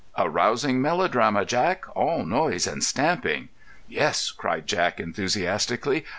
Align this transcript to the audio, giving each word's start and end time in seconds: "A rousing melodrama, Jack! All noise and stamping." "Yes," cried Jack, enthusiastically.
"A 0.15 0.27
rousing 0.27 0.81
melodrama, 0.81 1.45
Jack! 1.45 1.85
All 1.95 2.25
noise 2.25 2.65
and 2.65 2.83
stamping." 2.83 3.49
"Yes," 3.87 4.31
cried 4.31 4.65
Jack, 4.65 4.99
enthusiastically. 4.99 6.05